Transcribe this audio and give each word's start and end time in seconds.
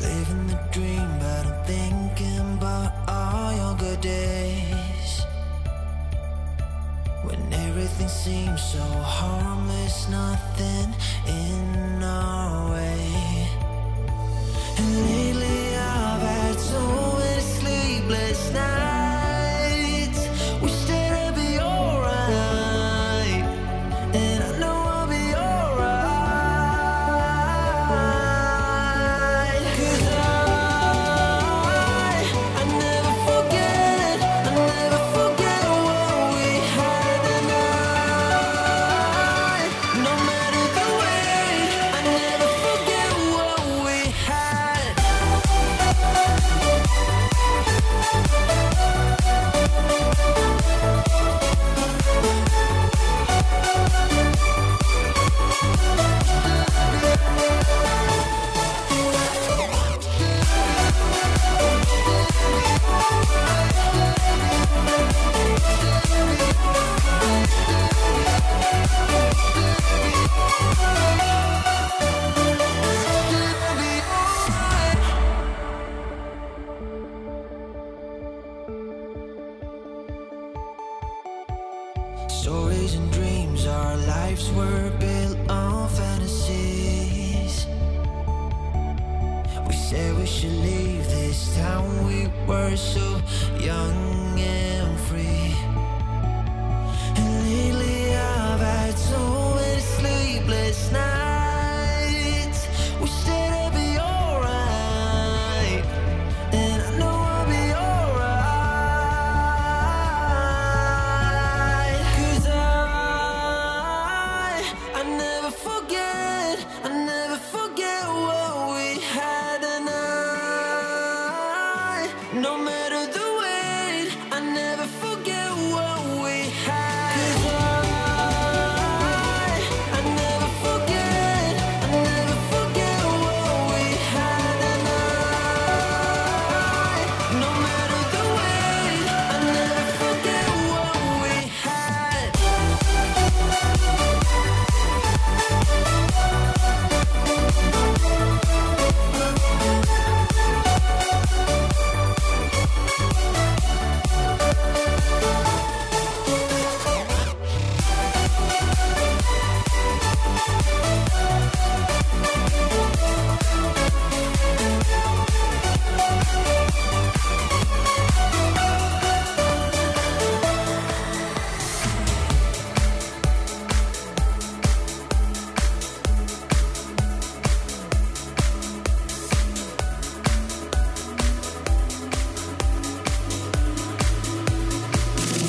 Living 0.00 0.46
the 0.46 0.58
dream, 0.72 1.08
but 1.18 1.46
I'm 1.46 1.64
thinking 1.66 2.54
about 2.58 2.92
all 3.08 3.52
your 3.52 3.76
good 3.76 4.00
days. 4.00 5.24
When 7.22 7.52
everything 7.52 8.08
seems 8.08 8.62
so 8.62 8.82
harmless, 9.18 10.08
nothing 10.08 10.94
in 11.26 12.02
our 12.02 12.70
way. 12.72 12.99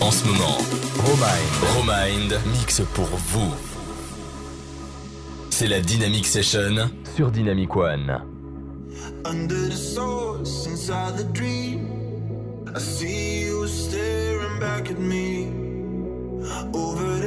En 0.00 0.10
ce 0.12 0.24
moment, 0.26 0.58
Romind, 1.04 1.76
Romind 1.76 2.40
mixe 2.52 2.82
pour 2.94 3.06
vous. 3.06 3.52
C'est 5.50 5.66
la 5.66 5.80
Dynamic 5.80 6.24
Session 6.24 6.90
sur 7.16 7.30
Dynamic 7.32 7.74
One. 7.74 8.22
Under 9.24 9.68
the 9.68 9.76
source, 9.76 10.66
inside 10.66 11.16
the 11.16 11.24
dream, 11.32 11.88
I 12.74 12.78
see 12.78 13.46
you 13.46 13.66
staring 13.66 14.60
back 14.60 14.88
at 14.90 14.98
me. 14.98 15.48
Over 16.72 17.17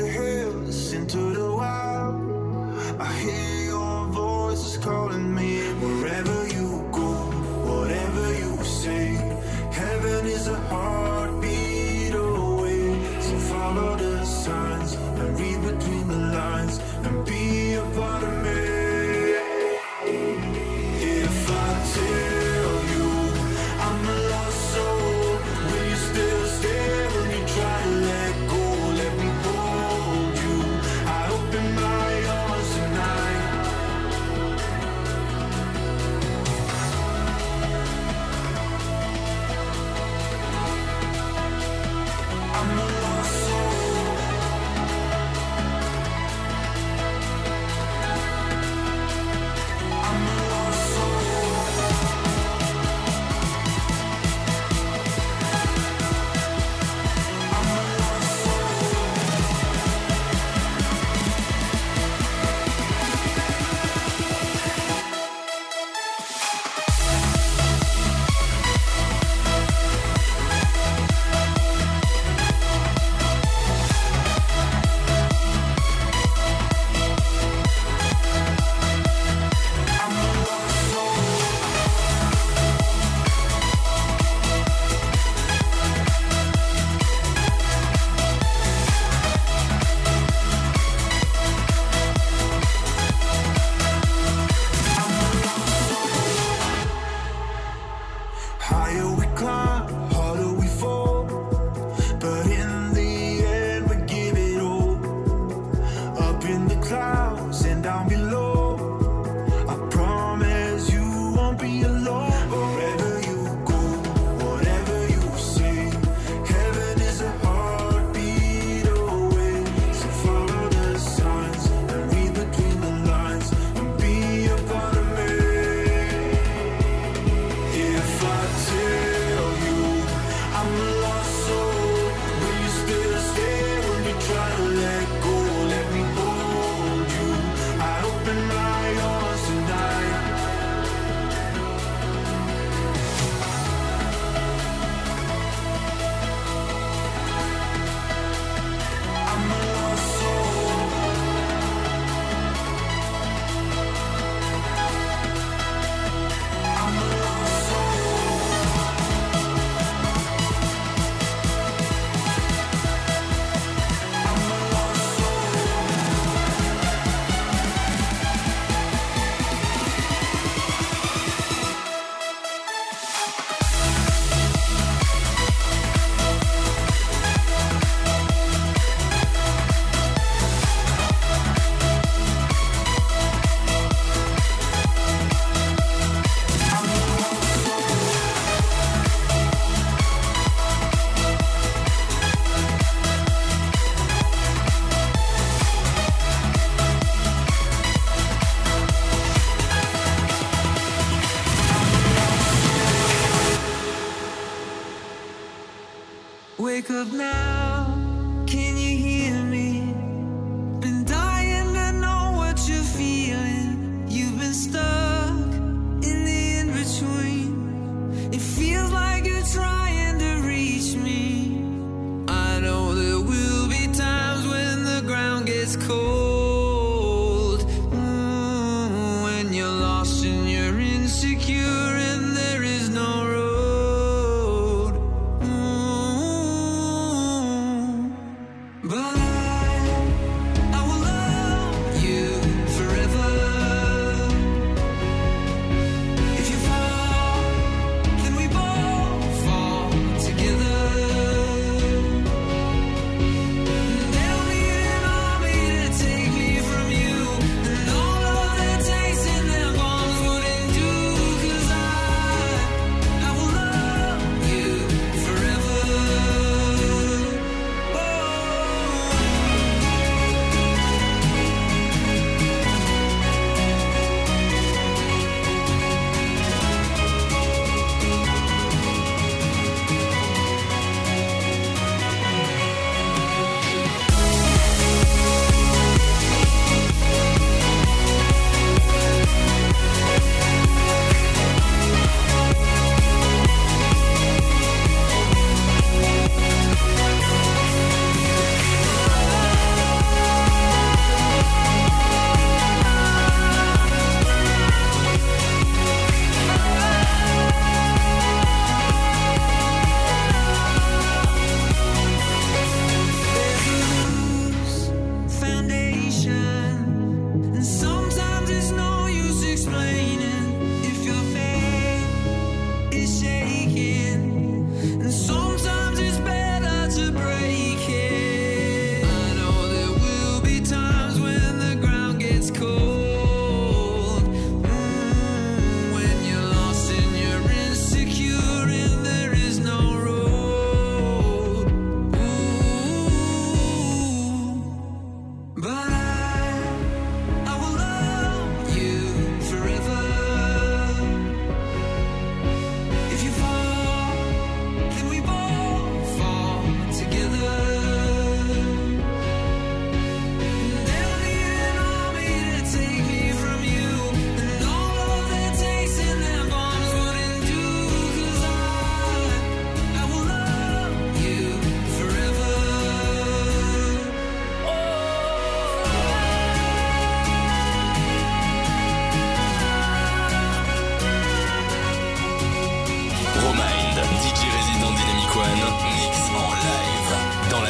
But 345.72 345.88
I 345.88 346.01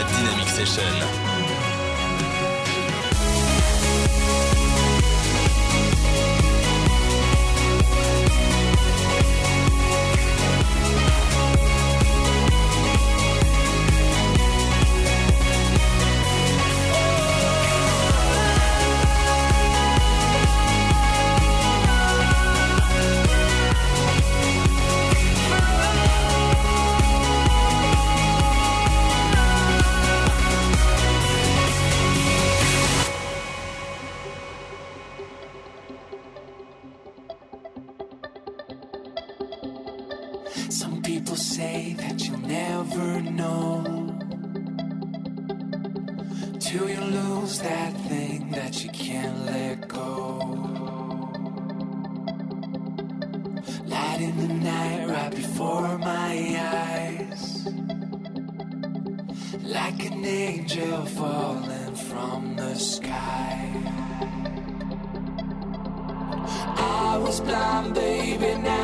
Dynamic 0.07 0.47
Session. 0.47 1.30
People 41.31 41.43
say 41.43 41.93
that 41.93 42.27
you'll 42.27 42.39
never 42.39 43.21
know 43.21 43.85
till 46.59 46.89
you 46.89 46.99
lose 46.99 47.59
that 47.59 47.93
thing 48.09 48.51
that 48.51 48.83
you 48.83 48.89
can't 48.89 49.45
let 49.45 49.87
go. 49.87 50.39
Light 53.85 54.19
in 54.19 54.35
the 54.45 54.53
night 54.55 55.07
right 55.07 55.31
before 55.33 55.97
my 55.99 56.33
eyes, 56.83 57.65
like 59.63 60.03
an 60.03 60.25
angel 60.25 61.05
falling 61.05 61.95
from 61.95 62.57
the 62.57 62.75
sky. 62.75 63.71
I 66.75 67.17
was 67.23 67.39
blind, 67.39 67.93
baby, 67.93 68.61
now. 68.61 68.80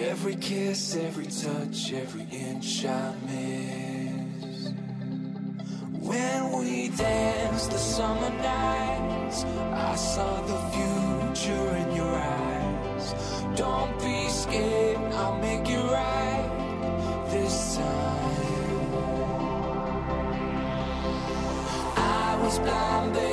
Every 0.00 0.36
kiss, 0.36 0.94
every 0.94 1.26
touch, 1.26 1.92
every 1.92 2.24
inch 2.30 2.84
I 2.84 3.14
miss. 3.26 4.70
When 6.00 6.52
we 6.52 6.88
danced 6.90 7.72
the 7.72 7.78
summer 7.78 8.30
nights, 8.30 9.44
I 9.44 9.96
saw 9.96 10.40
the 10.42 10.58
future 10.70 11.76
in 11.76 11.96
your 11.96 12.14
eyes. 12.14 13.14
Don't 13.56 13.98
be 13.98 14.28
scared, 14.28 14.98
I'll 15.14 15.36
make 15.40 15.68
it 15.68 15.82
right 15.82 17.26
this 17.30 17.76
time. 17.76 18.94
I 21.96 22.38
was 22.40 22.58
blind. 22.60 23.27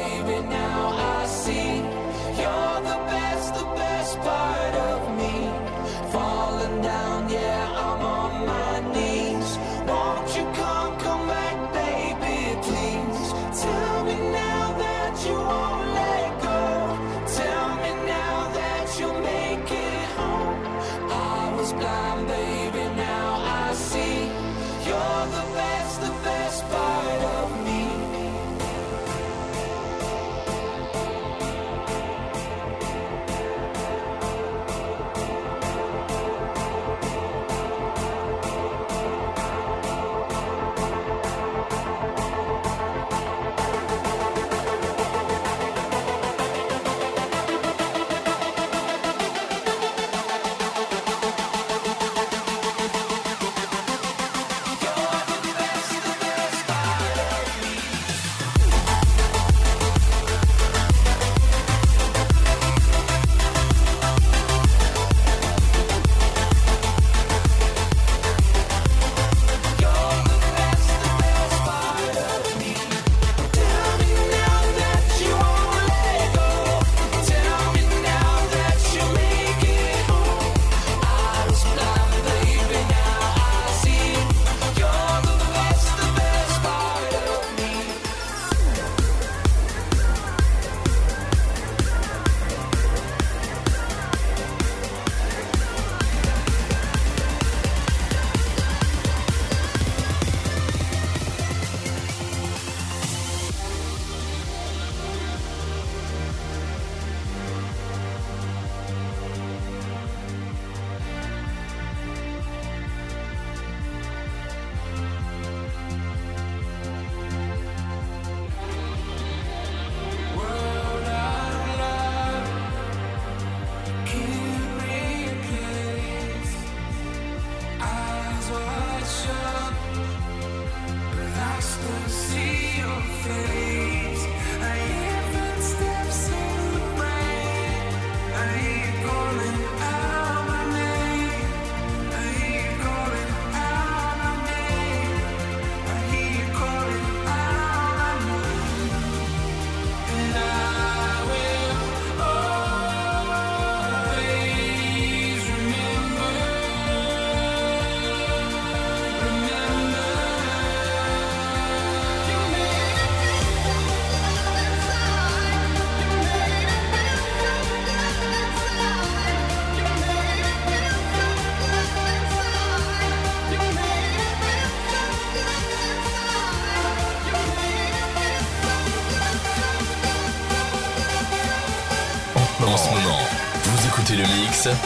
relax 131.17 131.77
to 131.77 132.10
see 132.10 132.79
your 132.79 133.01
face. 133.24 133.85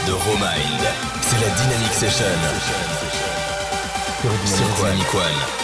De 0.05 0.13
Romind. 0.13 0.81
C'est 1.21 1.39
la 1.39 1.49
Dynamic 1.55 1.93
Session. 1.93 2.25
Sur 4.45 4.65
Dynamic 4.75 5.13
One. 5.13 5.58